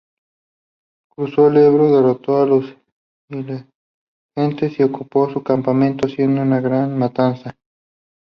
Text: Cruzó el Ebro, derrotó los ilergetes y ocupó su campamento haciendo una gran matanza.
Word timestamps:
Cruzó 1.13 1.47
el 1.49 1.57
Ebro, 1.57 1.91
derrotó 1.95 2.43
los 2.47 2.65
ilergetes 3.29 4.79
y 4.79 4.81
ocupó 4.81 5.29
su 5.29 5.43
campamento 5.43 6.07
haciendo 6.07 6.41
una 6.41 6.59
gran 6.59 6.97
matanza. 6.97 7.55